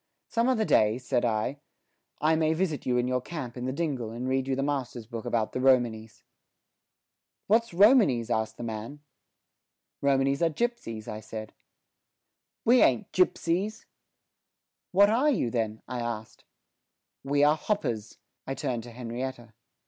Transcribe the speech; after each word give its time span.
"Some 0.29 0.49
other 0.49 0.65
day," 0.65 0.97
said 0.97 1.23
I, 1.23 1.59
"I 2.19 2.35
may 2.35 2.53
visit 2.55 2.87
you 2.87 2.97
in 2.97 3.07
your 3.07 3.21
camp 3.21 3.55
in 3.55 3.65
the 3.65 3.71
dingle 3.71 4.09
and 4.09 4.27
read 4.27 4.47
you 4.47 4.55
the 4.55 4.63
master's 4.63 5.05
book 5.05 5.25
about 5.25 5.51
the 5.51 5.59
Romanys." 5.61 6.23
"What's 7.45 7.71
Romanys?" 7.71 8.31
asked 8.31 8.57
the 8.57 8.63
man. 8.63 8.93
Myself. 10.01 10.01
Romanys 10.01 10.41
are 10.41 10.49
gipsies. 10.49 11.05
The 11.05 11.23
Man. 11.35 11.47
We 12.65 12.81
ain't 12.81 13.11
gipsies. 13.11 13.81
Myself. 13.85 13.85
What 14.91 15.11
are 15.11 15.29
you 15.29 15.51
then? 15.51 15.83
The 15.87 15.93
Man. 15.93 16.25
We 17.23 17.43
are 17.43 17.55
hoppers. 17.55 18.17
Myself 18.47 18.81
(to 18.81 18.91
Henrietta). 18.91 19.53